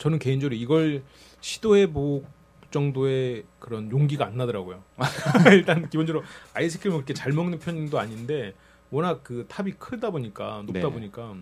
저는 0.00 0.18
개인적으로 0.18 0.56
이걸 0.56 1.04
시도해 1.40 1.92
볼 1.92 2.24
정도의 2.70 3.44
그런 3.58 3.90
용기가 3.90 4.26
안 4.26 4.36
나더라고요. 4.36 4.82
일단 5.52 5.88
기본적으로 5.88 6.24
아이스크림을 6.54 6.98
그렇게 6.98 7.14
잘 7.14 7.32
먹는 7.32 7.58
편도 7.58 7.98
아닌데 7.98 8.54
워낙 8.90 9.20
그 9.22 9.46
탑이 9.48 9.72
크다 9.72 10.10
보니까 10.10 10.62
높다 10.66 10.80
네. 10.80 10.90
보니까 10.90 11.36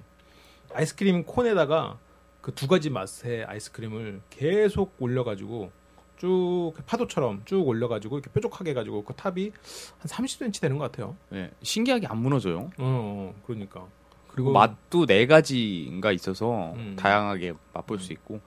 아이스크림 0.75 1.25
콘에다가 1.25 1.99
그 2.41 2.55
두 2.55 2.67
가지 2.67 2.89
맛의 2.89 3.45
아이스크림을 3.45 4.23
계속 4.31 4.95
올려가지고 4.99 5.71
쭉 6.17 6.73
파도처럼 6.87 7.43
쭉 7.45 7.67
올려가지고 7.67 8.19
이렇게 8.19 8.33
뾰족하게 8.33 8.71
해가지고 8.71 9.05
그 9.05 9.13
탑이 9.15 9.53
한 9.99 10.09
30cm 10.09 10.61
되는 10.61 10.79
것 10.79 10.91
같아요. 10.91 11.17
예. 11.35 11.51
신기하게 11.63 12.07
안 12.07 12.19
무너져요. 12.19 12.59
어, 12.59 12.71
어 12.79 13.35
그러니까 13.47 13.87
그리고 14.39 14.53
맛도 14.53 15.05
네 15.07 15.27
가지인가 15.27 16.13
있어서 16.13 16.73
음. 16.77 16.95
다양하게 16.97 17.55
맛볼 17.75 17.99
수 17.99 18.13
있고. 18.13 18.41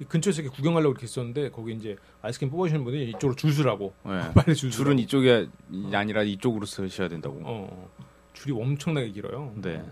이 0.00 0.04
근처에서 0.04 0.42
이렇게 0.42 0.54
구경하려고 0.56 0.92
이렇게 0.92 1.04
있었는데 1.06 1.50
거기 1.50 1.74
이제 1.74 1.96
아이스크림 2.22 2.50
뽑아주시는 2.50 2.84
분이 2.84 3.10
이쪽으로 3.10 3.34
줄 3.34 3.52
서라고 3.52 3.92
예. 4.06 4.30
빨리 4.34 4.54
줄 4.54 4.70
서라고. 4.70 4.70
줄은 4.70 4.98
이쪽이 5.00 5.48
아니라 5.92 6.22
이쪽으로 6.22 6.66
쓰셔야 6.66 7.08
된다고. 7.08 7.40
어, 7.44 7.88
줄이 8.32 8.52
엄청나게 8.52 9.10
길어요. 9.10 9.52
네. 9.56 9.82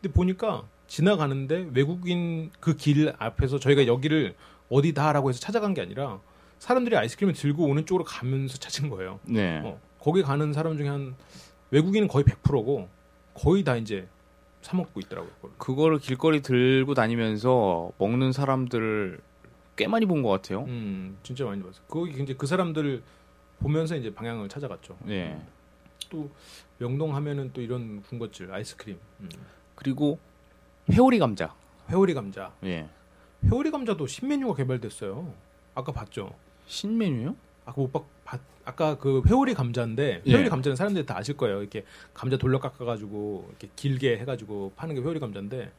근데 0.00 0.12
보니까 0.12 0.64
지나가는데 0.88 1.68
외국인 1.74 2.50
그 2.60 2.76
길 2.76 3.12
앞에서 3.18 3.58
저희가 3.58 3.86
여기를 3.86 4.34
어디다라고 4.68 5.28
해서 5.30 5.38
찾아간 5.40 5.74
게 5.74 5.80
아니라 5.80 6.20
사람들이 6.58 6.96
아이스크림을 6.96 7.34
들고 7.34 7.64
오는 7.66 7.86
쪽으로 7.86 8.04
가면서 8.04 8.58
찾은 8.58 8.88
거예요. 8.90 9.20
네. 9.24 9.60
어, 9.64 9.80
거기 10.00 10.22
가는 10.22 10.52
사람 10.52 10.76
중에 10.76 10.88
한 10.88 11.14
외국인은 11.70 12.08
거의 12.08 12.24
100%고 12.24 12.88
거의 13.34 13.62
다 13.62 13.76
이제 13.76 14.08
사 14.66 14.76
먹고 14.76 14.98
있더라고요. 14.98 15.30
그걸. 15.40 15.50
그거를 15.58 15.98
길거리 16.00 16.42
들고 16.42 16.94
다니면서 16.94 17.92
먹는 17.98 18.32
사람들을 18.32 19.20
꽤 19.76 19.86
많이 19.86 20.06
본 20.06 20.22
것 20.24 20.30
같아요. 20.30 20.64
음, 20.64 21.18
진짜 21.22 21.44
많이 21.44 21.62
봤어요. 21.62 21.84
거기 21.86 22.20
이제 22.20 22.34
그 22.34 22.48
사람들을 22.48 23.00
보면서 23.60 23.94
이제 23.94 24.12
방향을 24.12 24.48
찾아갔죠. 24.48 24.98
예. 25.08 25.40
또 26.10 26.28
명동 26.78 27.14
하면은 27.14 27.50
또 27.52 27.60
이런 27.60 28.02
군것질 28.02 28.50
아이스크림, 28.52 28.98
음. 29.20 29.28
그리고 29.76 30.18
회오리 30.90 31.20
감자. 31.20 31.54
회오리 31.88 32.12
감자. 32.14 32.52
예. 32.64 32.88
회오리 33.44 33.70
감자도 33.70 34.08
신메뉴가 34.08 34.54
개발됐어요. 34.56 35.32
아까 35.76 35.92
봤죠. 35.92 36.34
신메뉴요? 36.66 37.36
아까 37.66 37.80
못 37.80 37.92
봤, 37.92 38.02
봤- 38.24 38.40
아까 38.64 38.96
그 38.96 39.22
회오리 39.28 39.54
감자인데 39.54 40.22
예. 40.24 40.32
회오리 40.32 40.48
감자는 40.48 40.76
사람들이 40.76 41.04
다 41.04 41.16
아실 41.18 41.36
거예요. 41.36 41.60
이렇게 41.60 41.84
감자 42.14 42.36
돌려 42.38 42.58
깎아가지고 42.60 43.46
이렇게 43.50 43.68
길게 43.76 44.18
해가지고 44.18 44.72
파는 44.76 44.94
게 44.94 45.00
회오리 45.02 45.20
감자인데 45.20 45.70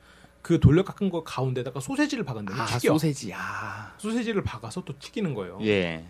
그 0.41 0.59
돌려 0.59 0.83
깎은 0.83 1.09
거 1.09 1.23
가운데다가 1.23 1.79
소세지를 1.79 2.23
박았는데 2.23 2.61
아, 2.61 2.65
튀겨. 2.65 2.93
소세지. 2.93 3.33
아. 3.33 3.93
소세지를 3.97 4.43
박아서 4.43 4.83
또 4.85 4.97
튀기는 4.99 5.33
거예요. 5.33 5.59
예. 5.63 6.05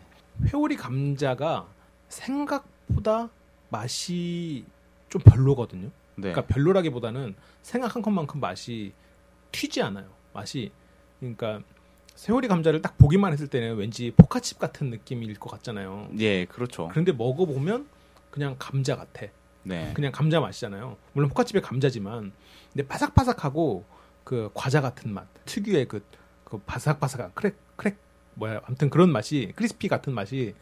회오리 0.45 0.75
감자가 0.75 1.67
생각보다 2.09 3.29
맛이 3.69 4.65
좀 5.09 5.21
별로거든요. 5.21 5.87
네. 6.15 6.31
그러니까 6.33 6.45
별로라기보다는 6.45 7.35
생각한 7.63 8.01
것만큼 8.01 8.39
맛이 8.39 8.93
튀지 9.51 9.81
않아요. 9.81 10.07
맛이 10.33 10.71
그러니까 11.19 11.61
세월이 12.17 12.47
감자를 12.47 12.81
딱 12.81 12.97
보기만 12.97 13.31
했을 13.31 13.47
때는 13.47 13.75
왠지 13.77 14.11
포카칩 14.17 14.57
같은 14.57 14.89
느낌일 14.89 15.35
것 15.35 15.51
같잖아요. 15.51 16.09
예, 16.17 16.45
그렇죠. 16.45 16.87
그런데 16.89 17.11
먹어보면 17.11 17.87
그냥 18.31 18.55
감자 18.57 18.95
같아. 18.95 19.27
네. 19.61 19.91
그냥 19.93 20.11
감자 20.11 20.39
맛이잖아요. 20.39 20.97
물론 21.13 21.29
포카칩의 21.29 21.61
감자지만 21.61 22.31
근데 22.73 22.87
바삭바삭하고 22.87 23.85
그 24.23 24.49
과자 24.55 24.81
같은 24.81 25.13
맛 25.13 25.27
특유의 25.45 25.87
그, 25.87 26.03
그 26.43 26.57
바삭바삭한 26.57 27.33
crack 27.35 27.55
crack 27.75 27.97
뭐야 28.33 28.61
아무튼 28.65 28.89
그런 28.89 29.11
맛이 29.11 29.53
crispy 29.55 29.87
같은 29.87 30.13
맛이 30.13 30.55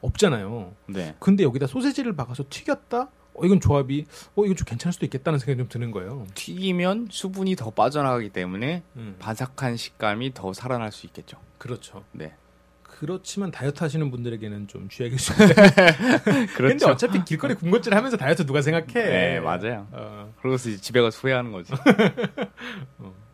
없잖아요. 0.00 0.74
네. 0.86 1.14
근데 1.18 1.44
여기다 1.44 1.66
소세지를 1.66 2.16
박아서 2.16 2.44
튀겼다? 2.48 3.10
어, 3.36 3.44
이건 3.44 3.60
조합이 3.60 4.06
어 4.34 4.44
이건 4.44 4.56
좀 4.56 4.64
괜찮을 4.64 4.92
수도 4.92 5.06
있겠다는 5.06 5.38
생각이 5.38 5.58
좀 5.58 5.68
드는 5.68 5.90
거예요. 5.90 6.26
튀기면 6.34 7.08
수분이 7.10 7.56
더 7.56 7.70
빠져나가기 7.70 8.30
때문에 8.30 8.82
음, 8.96 9.16
바삭한 9.18 9.76
식감이 9.76 10.34
더 10.34 10.52
살아날 10.52 10.92
수 10.92 11.06
있겠죠. 11.06 11.38
그렇죠. 11.58 12.04
네. 12.12 12.34
그렇지만 12.82 13.50
다이어트 13.50 13.82
하시는 13.82 14.10
분들에게는 14.10 14.68
좀수 14.68 15.02
있는데. 15.04 15.24
그렇죠. 16.56 16.68
근데 16.68 16.84
어차피 16.86 17.24
길거리 17.24 17.54
군것질 17.54 17.94
하면서 17.94 18.16
다이어트 18.16 18.46
누가 18.46 18.62
생각해? 18.62 18.86
네, 18.92 19.40
맞아요. 19.40 19.86
어, 19.92 20.32
그러고서 20.40 20.70
집에 20.76 21.00
가서 21.02 21.18
후회하는 21.20 21.52
거지. 21.52 21.72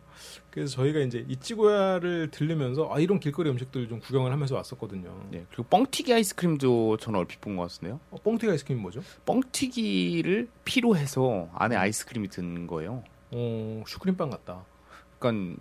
그래서 0.51 0.73
저희가 0.77 1.01
이제 1.01 1.25
이찌고야를 1.29 2.31
들르면서 2.31 2.89
아 2.93 2.99
이런 2.99 3.19
길거리 3.21 3.49
음식들 3.51 3.89
좀 3.89 4.01
구경을 4.01 4.31
하면서 4.33 4.55
왔었거든요. 4.57 5.27
네. 5.31 5.45
그리고 5.51 5.65
뻥튀기 5.65 6.13
아이스크림도 6.13 6.99
저는 6.99 7.19
얼핏 7.19 7.41
본 7.41 7.57
것 7.57 7.63
같은데요. 7.71 8.01
어, 8.11 8.17
뻥튀기 8.23 8.51
아이스크림 8.51 8.81
뭐죠? 8.81 9.01
뻥튀기를 9.25 10.49
피로 10.65 10.97
해서 10.97 11.49
안에 11.55 11.77
아이스크림이 11.77 12.29
든 12.29 12.67
거예요. 12.67 13.03
어 13.31 13.83
슈크림빵 13.87 14.31
같다. 14.31 14.65
그러니까 15.19 15.57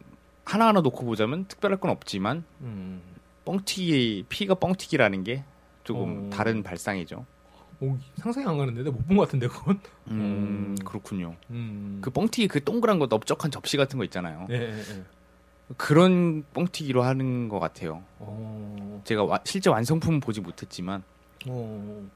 하나하나 0.45 0.81
놓고 0.81 1.05
보자면 1.05 1.45
특별할 1.47 1.79
건 1.79 1.91
없지만 1.91 2.43
음, 2.61 3.01
뻥튀기 3.45 4.25
피가 4.29 4.55
뻥튀기라는 4.55 5.23
게 5.23 5.43
조금 5.83 6.27
어. 6.27 6.29
다른 6.35 6.63
발상이죠. 6.63 7.25
오, 7.81 7.97
상상이 8.15 8.45
안 8.47 8.57
가는데 8.57 8.83
못본 8.89 9.17
것 9.17 9.23
같은데 9.23 9.47
그건. 9.47 9.79
음, 10.09 10.11
음. 10.11 10.75
그렇군요. 10.85 11.35
음, 11.49 11.99
그 12.01 12.11
뻥튀기 12.11 12.47
그 12.47 12.63
동그란 12.63 12.99
거 12.99 13.07
넓적한 13.07 13.49
접시 13.51 13.75
같은 13.75 13.97
거 13.97 14.03
있잖아요. 14.05 14.45
예, 14.51 14.55
예, 14.55 14.77
예. 14.77 15.03
그런 15.77 16.43
뻥튀기로 16.53 17.01
하는 17.01 17.49
것 17.49 17.59
같아요. 17.59 18.03
어, 18.19 19.01
제가 19.05 19.23
와- 19.23 19.39
실제 19.45 19.69
완성품은 19.69 20.19
보지 20.19 20.41
못했지만 20.41 21.03
어, 21.47 22.09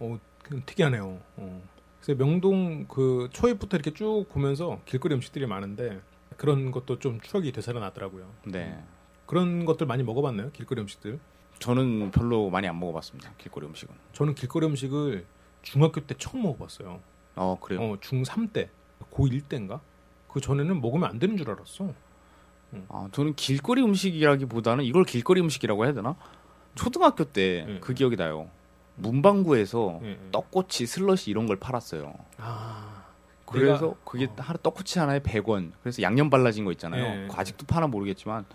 어, 0.00 0.18
그 0.42 0.60
특이하네요. 0.66 1.20
어. 1.36 1.62
그래서 2.00 2.18
명동 2.18 2.86
그 2.88 3.28
초입부터 3.32 3.76
이렇게 3.76 3.92
쭉 3.94 4.24
보면서 4.28 4.80
길거리 4.86 5.14
음식들이 5.14 5.46
많은데 5.46 6.00
그런 6.36 6.72
것도 6.72 6.98
좀 6.98 7.20
추억이 7.20 7.52
되살아나더라고요. 7.52 8.28
네 8.46 8.82
그런 9.26 9.64
것들 9.66 9.86
많이 9.86 10.02
먹어봤나요? 10.02 10.50
길거리 10.50 10.80
음식들? 10.80 11.20
저는 11.66 12.10
별로 12.10 12.50
많이 12.50 12.66
안 12.66 12.78
먹어봤습니다. 12.80 13.30
길거리 13.38 13.66
음식은. 13.66 13.94
저는 14.12 14.34
길거리 14.34 14.66
음식을 14.66 15.24
중학교 15.62 16.00
때 16.00 16.14
처음 16.18 16.42
먹어봤어요. 16.42 17.00
어 17.36 17.56
그래요. 17.60 17.80
어, 17.80 17.96
중3 18.00 18.52
때, 18.52 18.68
고1 19.12 19.48
때인가? 19.48 19.80
그 20.28 20.40
전에는 20.40 20.80
먹으면 20.80 21.08
안 21.08 21.18
되는 21.20 21.36
줄 21.36 21.48
알았어. 21.50 21.94
아, 22.88 23.08
저는 23.12 23.34
길거리 23.34 23.82
음식이라기보다는 23.82 24.84
이걸 24.84 25.04
길거리 25.04 25.40
음식이라고 25.40 25.84
해야 25.84 25.92
되나? 25.92 26.16
초등학교 26.74 27.24
때 27.24 27.64
네. 27.68 27.80
그 27.80 27.92
기억이 27.94 28.16
나요. 28.16 28.48
문방구에서 28.96 30.00
예, 30.02 30.08
예. 30.10 30.18
떡꼬치, 30.32 30.86
슬러시 30.86 31.30
이런 31.30 31.46
걸 31.46 31.56
팔았어요. 31.56 32.12
아, 32.38 33.04
그래서 33.46 33.90
내가- 33.90 33.94
그게 34.04 34.24
어. 34.24 34.34
하나 34.38 34.58
떡꼬치 34.62 34.98
하나에 34.98 35.20
100원. 35.20 35.72
그래서 35.82 36.02
양념 36.02 36.28
발라진 36.30 36.64
거 36.64 36.72
있잖아요. 36.72 37.04
예. 37.04 37.28
아직도 37.34 37.66
파나 37.66 37.86
모르겠지만 37.86 38.46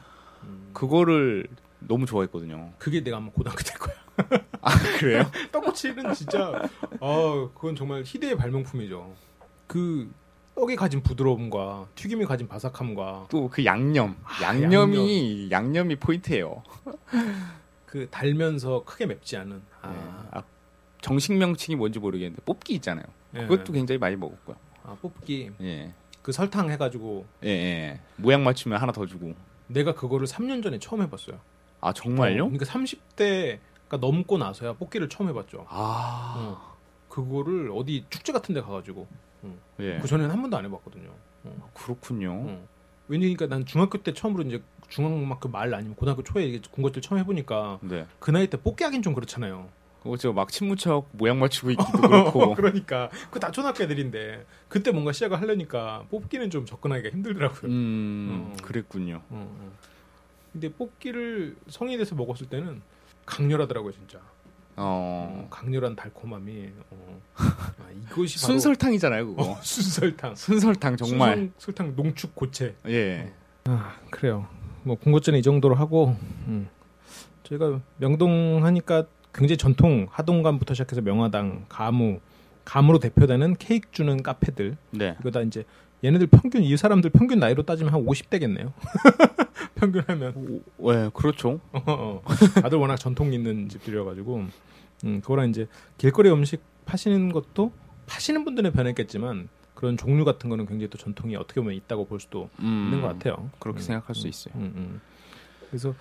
음, 0.43 0.69
그거를 0.73 1.47
너무 1.79 2.05
좋아했거든요. 2.05 2.73
그게 2.77 3.03
내가 3.03 3.17
아마 3.17 3.29
고등학교 3.31 3.63
때 3.63 3.73
거야. 3.73 3.95
아 4.61 4.71
그래요? 4.99 5.29
떡꼬치는 5.51 6.13
진짜 6.13 6.67
어 6.99 7.51
그건 7.53 7.75
정말 7.75 8.03
희대의 8.05 8.35
발명품이죠. 8.37 9.13
그 9.67 10.11
떡이 10.55 10.75
가진 10.75 11.03
부드러움과 11.03 11.87
튀김이 11.95 12.25
가진 12.25 12.47
바삭함과 12.47 13.27
또 13.29 13.47
그 13.49 13.63
양념, 13.63 14.17
아, 14.23 14.41
양념이 14.41 15.49
양념이 15.51 15.97
포인트예요. 15.97 16.63
그 17.85 18.07
달면서 18.09 18.83
크게 18.83 19.05
맵지 19.05 19.37
않은 19.37 19.61
아, 19.81 19.89
네. 19.91 19.97
아, 20.31 20.43
정식 21.01 21.33
명칭이 21.33 21.75
뭔지 21.75 21.99
모르겠는데 21.99 22.41
뽑기 22.43 22.73
있잖아요. 22.75 23.05
예. 23.35 23.41
그것도 23.41 23.71
굉장히 23.73 23.99
많이 23.99 24.15
먹었고요. 24.15 24.55
아, 24.83 24.97
뽑기 25.01 25.51
예. 25.61 25.93
그 26.21 26.31
설탕 26.31 26.69
해가지고 26.71 27.25
예, 27.43 27.49
예. 27.49 27.99
모양 28.17 28.43
맞추면 28.43 28.81
하나 28.81 28.91
더 28.91 29.05
주고. 29.05 29.33
내가 29.67 29.93
그거를 29.93 30.27
3년 30.27 30.63
전에 30.63 30.79
처음 30.79 31.01
해봤어요. 31.03 31.39
아 31.81 31.93
정말요? 31.93 32.45
어, 32.45 32.49
그러니까 32.49 32.65
30대가 32.65 33.99
넘고 33.99 34.37
나서야 34.37 34.73
뽑기를 34.73 35.09
처음 35.09 35.29
해봤죠. 35.29 35.65
아, 35.69 36.33
어. 36.37 36.77
그거를 37.09 37.71
어디 37.73 38.05
축제 38.09 38.31
같은 38.33 38.53
데 38.55 38.61
가가지고 38.61 39.07
예. 39.79 39.99
그 39.99 40.07
전에는 40.07 40.31
한 40.31 40.41
번도 40.41 40.57
안 40.57 40.65
해봤거든요. 40.65 41.09
그렇군요. 41.73 42.31
어. 42.47 42.67
왜냐니까 43.07 43.47
난 43.47 43.65
중학교 43.65 43.97
때 43.99 44.13
처음으로 44.13 44.43
이제 44.43 44.61
중학막 44.89 45.39
그 45.39 45.47
말 45.47 45.73
아니면 45.73 45.95
고등학교 45.95 46.23
초에 46.23 46.45
이게 46.45 46.61
군것질 46.71 47.01
처음 47.01 47.19
해보니까 47.19 47.79
네. 47.81 48.05
그 48.19 48.31
나이 48.31 48.49
때 48.49 48.57
뽑기 48.57 48.83
하긴 48.83 49.01
좀 49.01 49.13
그렇잖아요. 49.13 49.69
그거 50.03 50.17
저막 50.17 50.49
침무쳐 50.51 51.05
모양 51.13 51.39
맞추고 51.39 51.71
있기도 51.71 52.01
그렇고. 52.01 52.53
그러니까 52.55 53.09
그 53.31 53.39
다 53.39 53.51
초등학교 53.51 53.83
애들인데 53.83 54.45
그때 54.67 54.91
뭔가 54.91 55.11
시작을 55.13 55.39
하려니까 55.39 56.05
뽑기는 56.09 56.49
좀 56.49 56.65
접근하기가 56.65 57.09
힘들더라고요. 57.09 57.71
음, 57.71 58.51
어. 58.51 58.57
그랬군요. 58.63 59.21
어, 59.29 59.57
어. 59.59 59.71
근데 60.51 60.69
뽑기를 60.71 61.55
성인이 61.69 61.97
돼서 61.97 62.15
먹었을 62.15 62.47
때는 62.47 62.81
강렬하더라고요, 63.25 63.91
진짜. 63.91 64.19
어, 64.79 65.45
어. 65.45 65.47
강렬한 65.49 65.95
달콤함이. 65.95 66.69
어. 66.91 67.21
아, 67.35 67.89
이것이 67.91 68.39
순설탕이잖아요, 68.39 69.27
그거. 69.27 69.43
어, 69.51 69.57
순설탕. 69.61 70.35
순설탕 70.35 70.97
정말. 70.97 71.35
순- 71.37 71.53
설탕 71.57 71.95
농축 71.95 72.35
고체. 72.35 72.75
예. 72.87 73.33
아 73.65 73.97
그래요. 74.11 74.47
뭐 74.83 74.95
군것질은 74.95 75.39
이 75.39 75.41
정도로 75.41 75.75
하고 75.75 76.15
음. 76.47 76.69
저희가 77.43 77.81
명동 77.97 78.63
하니까 78.63 79.05
굉장히 79.33 79.57
전통 79.57 80.07
하동감부터 80.09 80.73
시작해서 80.73 81.01
명화당, 81.01 81.65
가무, 81.67 82.19
감으로 82.63 82.99
대표되는 82.99 83.55
케이크 83.57 83.89
주는 83.91 84.21
카페들 84.23 84.77
네. 84.91 85.17
이거 85.19 85.31
다 85.31 85.41
이제 85.41 85.65
얘네들 86.07 86.27
평균 86.27 86.63
이 86.63 86.75
사람들 86.77 87.09
평균 87.09 87.39
나이로 87.39 87.63
따지면 87.63 87.93
한 87.93 88.05
50대겠네요. 88.05 88.71
평균 89.75 90.03
하면 90.07 90.61
오, 90.77 90.93
예, 90.93 91.09
그렇죠. 91.13 91.59
어, 91.73 91.83
어. 91.85 92.21
다들 92.61 92.77
워낙 92.77 92.95
전통 92.95 93.33
있는 93.33 93.67
집들이어가지고 93.67 94.45
음, 95.03 95.21
그거랑 95.21 95.49
이제 95.49 95.67
길거리 95.97 96.29
음식 96.31 96.61
파시는 96.85 97.31
것도 97.33 97.73
파시는 98.05 98.45
분들은 98.45 98.71
변했겠지만 98.71 99.49
그런 99.75 99.97
종류 99.97 100.23
같은 100.23 100.49
거는 100.49 100.65
굉장히 100.65 100.89
또 100.89 100.97
전통이 100.97 101.35
어떻게 101.35 101.59
보면 101.59 101.75
있다고 101.75 102.07
볼 102.07 102.19
수도 102.21 102.49
음, 102.59 102.83
있는 102.85 103.01
것 103.01 103.09
같아요. 103.09 103.49
그렇게 103.59 103.79
음, 103.79 103.81
생각할 103.81 104.15
수 104.15 104.27
음, 104.27 104.29
있어요. 104.29 104.53
음, 104.55 104.73
음. 104.75 105.01
그래서 105.69 105.93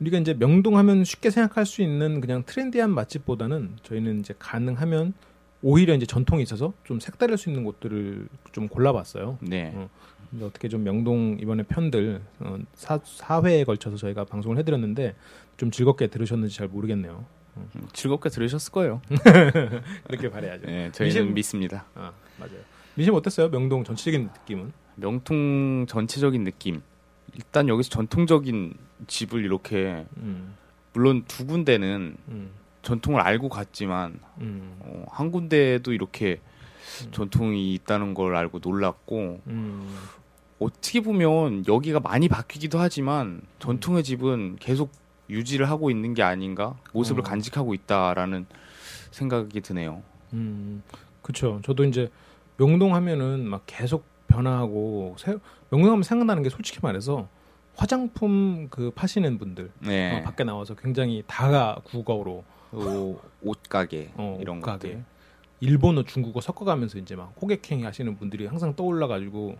우리가 0.00 0.18
이제 0.18 0.34
명동하면 0.34 1.04
쉽게 1.04 1.30
생각할 1.30 1.64
수 1.64 1.82
있는 1.82 2.20
그냥 2.20 2.42
트렌디한 2.44 2.90
맛집보다는 2.90 3.76
저희는 3.84 4.18
이제 4.20 4.34
가능하면 4.38 5.14
오히려 5.62 5.94
이제 5.94 6.06
전통이 6.06 6.42
있어서 6.42 6.72
좀 6.84 6.98
색다를 7.00 7.38
수 7.38 7.48
있는 7.48 7.64
곳들을 7.64 8.28
좀 8.52 8.68
골라봤어요. 8.68 9.38
네. 9.40 9.72
어. 9.74 9.88
어떻게 10.42 10.68
좀 10.68 10.82
명동 10.82 11.36
이번에 11.40 11.62
편들 11.64 12.22
어, 12.40 12.56
사, 12.74 12.98
4회에 12.98 13.66
걸쳐서 13.66 13.96
저희가 13.96 14.24
방송을 14.24 14.56
해드렸는데 14.58 15.14
좀 15.58 15.70
즐겁게 15.70 16.06
들으셨는지 16.08 16.56
잘 16.56 16.68
모르겠네요. 16.68 17.24
음, 17.58 17.68
즐겁게 17.92 18.30
들으셨을 18.30 18.72
거예요. 18.72 19.02
그렇게 20.08 20.30
바래야죠. 20.30 20.68
예, 20.68 20.90
저희는 20.92 21.28
미션- 21.30 21.32
믿습니다. 21.34 21.84
아 21.94 22.12
맞아요. 22.38 22.56
미심 22.94 23.14
어땠어요? 23.14 23.50
명동 23.50 23.84
전체적인 23.84 24.30
느낌은? 24.34 24.72
명통 24.96 25.84
전체적인 25.86 26.44
느낌. 26.44 26.80
일단 27.34 27.68
여기서 27.68 27.90
전통적인 27.90 28.74
집을 29.06 29.44
이렇게 29.44 30.06
음, 30.16 30.54
물론 30.94 31.24
두 31.28 31.46
군데는 31.46 32.16
음, 32.28 32.50
전통을 32.82 33.20
알고 33.20 33.48
갔지만 33.48 34.18
음, 34.40 34.76
어, 34.80 35.04
한 35.08 35.30
군데도 35.30 35.92
이렇게 35.92 36.40
음. 37.04 37.12
전통이 37.12 37.74
있다는 37.74 38.14
걸 38.14 38.34
알고 38.34 38.60
놀랐고 38.62 39.40
음, 39.46 39.96
어떻게 40.58 41.00
보면 41.00 41.64
여기가 41.66 42.00
많이 42.00 42.28
바뀌기도 42.28 42.78
하지만 42.78 43.40
전통의 43.58 44.04
집은 44.04 44.56
계속 44.56 44.92
유지를 45.30 45.70
하고 45.70 45.90
있는 45.90 46.14
게 46.14 46.22
아닌가 46.22 46.76
모습을 46.92 47.22
어. 47.22 47.24
간직하고 47.24 47.74
있다라는 47.74 48.46
생각이 49.10 49.60
드네요. 49.60 50.02
음, 50.32 50.82
그쵸. 51.22 51.60
저도 51.64 51.84
이제 51.84 52.10
명동 52.56 52.94
하면은 52.94 53.48
막 53.48 53.62
계속 53.66 54.04
변화하고 54.28 55.16
새, 55.18 55.36
명동 55.70 55.92
하면 55.92 56.02
생각나는 56.02 56.42
게 56.42 56.48
솔직히 56.48 56.80
말해서 56.82 57.28
화장품 57.74 58.68
그 58.70 58.90
파시는 58.90 59.38
분들 59.38 59.70
네, 59.80 60.18
어, 60.18 60.22
밖에 60.22 60.44
나와서 60.44 60.74
굉장히 60.74 61.22
다가 61.26 61.80
국어로 61.84 62.44
또 62.72 63.20
옷가게 63.42 64.12
어, 64.16 64.38
이런 64.40 64.58
옷가게. 64.58 64.88
것들. 64.88 65.04
일본어, 65.60 66.02
중국어 66.02 66.40
섞어가면서 66.40 66.98
이제 66.98 67.14
막 67.14 67.32
호객행위 67.40 67.84
하시는 67.84 68.16
분들이 68.16 68.46
항상 68.46 68.74
떠올라가지고 68.74 69.56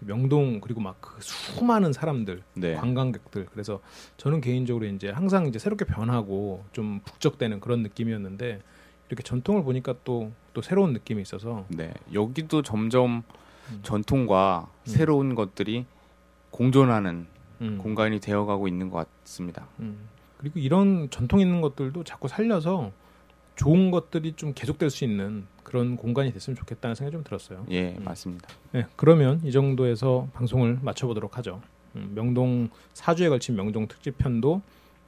명동 0.00 0.60
그리고 0.60 0.82
막 0.82 1.00
그 1.00 1.16
수많은 1.22 1.94
사람들, 1.94 2.42
네, 2.54 2.74
관광객들. 2.74 3.46
그래서 3.46 3.80
저는 4.18 4.42
개인적으로 4.42 4.84
이제 4.84 5.08
항상 5.08 5.46
이제 5.46 5.58
새롭게 5.58 5.86
변하고 5.86 6.62
좀 6.72 7.00
북적대는 7.06 7.60
그런 7.60 7.82
느낌이었는데 7.82 8.60
이렇게 9.08 9.22
전통을 9.22 9.62
보니까 9.62 9.94
또또 10.04 10.60
새로운 10.62 10.92
느낌이 10.92 11.22
있어서 11.22 11.64
네 11.68 11.94
여기도 12.12 12.60
점점 12.60 13.22
음. 13.70 13.80
전통과 13.82 14.68
음. 14.70 14.90
새로운 14.90 15.34
것들이 15.34 15.86
공존하는 16.50 17.26
음, 17.62 17.78
공간이 17.78 18.20
되어가고 18.20 18.68
있는 18.68 18.90
것 18.90 19.08
같습니다. 19.22 19.68
음. 20.36 20.38
그리고 20.38 20.58
이런 20.58 21.08
전통 21.10 21.40
있는 21.40 21.60
것들도 21.60 22.04
자꾸 22.04 22.28
살려서 22.28 22.92
좋은 23.56 23.90
것들이 23.90 24.34
좀 24.34 24.52
계속될 24.54 24.90
수 24.90 25.04
있는 25.04 25.46
그런 25.62 25.96
공간이 25.96 26.32
됐으면 26.32 26.56
좋겠다는 26.56 26.94
생각이 26.94 27.14
좀 27.14 27.24
들었어요. 27.24 27.66
예, 27.70 27.96
음. 27.98 28.04
맞습니다. 28.04 28.48
네, 28.72 28.86
그러면 28.96 29.40
이 29.42 29.50
정도에서 29.50 30.28
방송을 30.34 30.78
마쳐보도록 30.82 31.38
하죠. 31.38 31.60
음, 31.96 32.12
명동 32.14 32.68
4주에 32.94 33.28
걸친 33.30 33.56
명동 33.56 33.88
특집 33.88 34.18
편도 34.18 34.60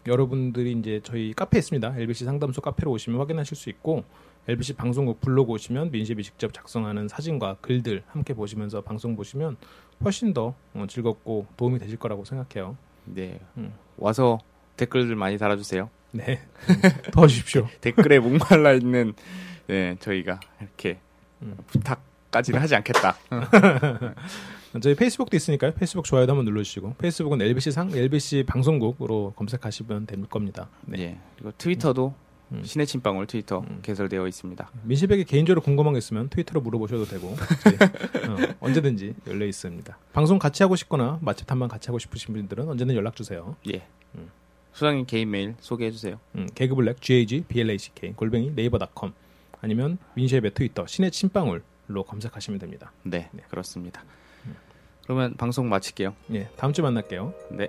여러분들이 0.06 0.72
이제 0.72 1.00
저희 1.02 1.34
카페에 1.34 1.58
있습니다. 1.58 1.98
LBC 1.98 2.24
상담소 2.24 2.62
카페로 2.62 2.90
오시면 2.90 3.20
확인하실 3.20 3.56
수 3.56 3.68
있고 3.68 4.04
LBC 4.48 4.74
방송국 4.74 5.20
블로그 5.20 5.52
오시면 5.52 5.90
민심이 5.90 6.22
직접 6.22 6.54
작성하는 6.54 7.06
사진과 7.08 7.58
글들 7.60 8.02
함께 8.06 8.32
보시면서 8.32 8.80
방송 8.80 9.14
보시면 9.14 9.58
훨씬 10.02 10.32
더 10.32 10.54
어, 10.74 10.86
즐겁고 10.88 11.46
도움이 11.56 11.78
되실 11.78 11.98
거라고 11.98 12.24
생각해요. 12.24 12.76
네, 13.04 13.40
음. 13.58 13.74
와서 13.98 14.38
댓글들 14.78 15.14
많이 15.16 15.36
달아주세요. 15.36 15.90
네, 16.12 16.40
도와주십시오. 17.12 17.68
댓글에 17.82 18.18
목말라 18.18 18.72
있는 18.72 19.12
네, 19.66 19.96
저희가 20.00 20.40
이렇게 20.60 20.98
음. 21.42 21.56
부탁까지는 21.66 22.60
하지 22.60 22.74
않겠다. 22.76 23.16
저희 24.80 24.94
페이스북도 24.94 25.36
있으니까요. 25.36 25.72
페이스북 25.72 26.04
좋아요도 26.04 26.32
한번 26.32 26.44
눌러주시고 26.46 26.94
페이스북은 26.98 27.42
LBC 27.42 27.72
상 27.72 27.90
LBC 27.90 28.44
방송국으로 28.46 29.34
검색하시면 29.36 30.06
될 30.06 30.22
겁니다. 30.26 30.68
네. 30.86 31.00
예, 31.00 31.18
그리고 31.36 31.52
트위터도 31.58 32.14
음. 32.52 32.62
신의 32.64 32.86
침방울 32.86 33.26
트위터 33.26 33.60
음. 33.60 33.80
개설되어 33.82 34.26
있습니다. 34.26 34.70
민식에게 34.84 35.24
개인적으로 35.24 35.60
궁금한 35.62 35.94
게 35.94 35.98
있으면 35.98 36.28
트위터로 36.28 36.60
물어보셔도 36.60 37.04
되고 37.04 37.28
어, 37.28 38.54
언제든지 38.60 39.14
열려 39.26 39.46
있습니다. 39.46 39.98
방송 40.12 40.38
같이 40.38 40.62
하고 40.62 40.76
싶거나 40.76 41.18
맛집 41.20 41.46
탐방 41.46 41.68
같이 41.68 41.88
하고 41.88 41.98
싶으신 41.98 42.34
분들은 42.34 42.68
언제든 42.68 42.94
연락 42.94 43.16
주세요. 43.16 43.56
예, 43.70 43.86
음. 44.14 44.30
수장님 44.78 45.06
개인 45.06 45.28
메일 45.32 45.56
소개해 45.58 45.90
주세요. 45.90 46.20
음, 46.36 46.48
개그블랙 46.54 47.02
g 47.02 47.14
a 47.14 47.26
g 47.26 47.42
b 47.48 47.60
l 47.60 47.70
a 47.70 47.76
c 47.76 47.90
k 47.96 48.12
골뱅이 48.12 48.52
네이버닷컴 48.54 49.12
아니면 49.60 49.98
민셰의 50.14 50.54
트위터 50.54 50.86
신의 50.86 51.10
침방울로 51.10 52.04
검색하시면 52.06 52.60
됩니다. 52.60 52.92
네, 53.02 53.28
네. 53.32 53.42
그렇습니다. 53.48 54.04
그러면 55.02 55.34
방송 55.36 55.68
마칠게요. 55.68 56.14
예, 56.34 56.48
다음 56.56 56.72
주에 56.72 56.84
만날게요. 56.84 57.34
네. 57.50 57.66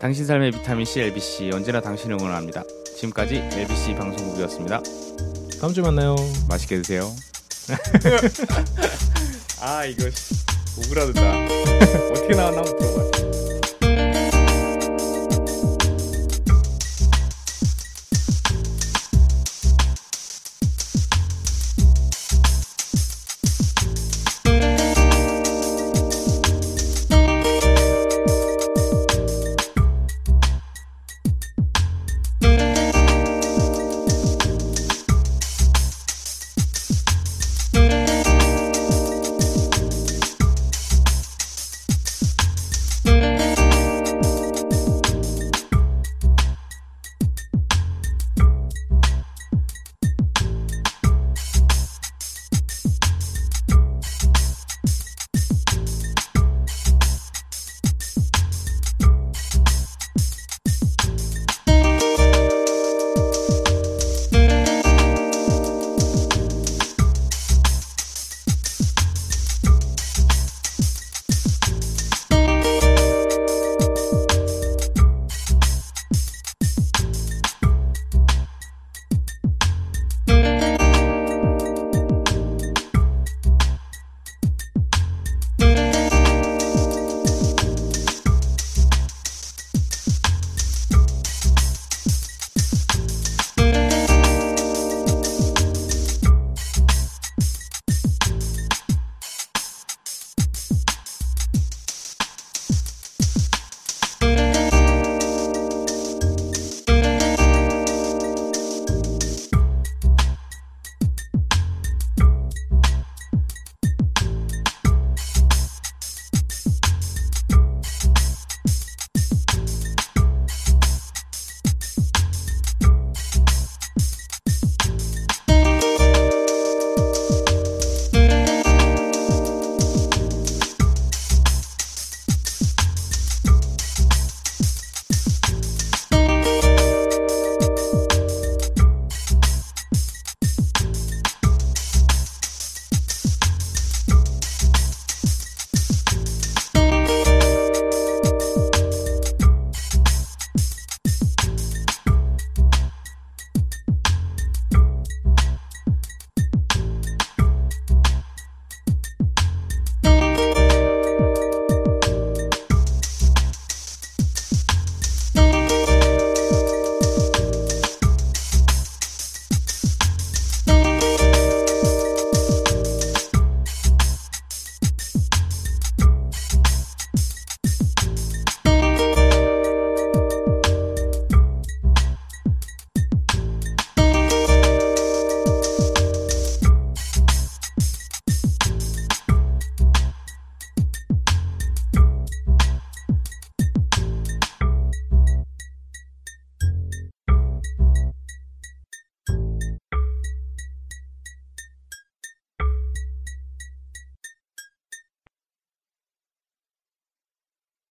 당신 0.00 0.26
삶의 0.26 0.50
비타민 0.50 0.84
C 0.84 1.00
LBC 1.00 1.52
언제나 1.52 1.80
당신을 1.80 2.16
응원합니다. 2.18 2.64
지금까지 2.96 3.36
LBC 3.36 3.94
방송국이었습니다. 3.94 4.82
다음 5.60 5.72
주에 5.72 5.84
만나요. 5.84 6.16
맛있게 6.48 6.78
드세요. 6.78 7.02
아 9.62 9.84
이거 9.84 10.10
씨, 10.10 10.34
오그라든다. 10.80 11.22
어떻게 12.10 12.34
나왔나 12.34 12.62
한번 12.62 12.78
들어봐. 12.78 13.27